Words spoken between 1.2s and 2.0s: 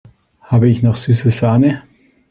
Sahne?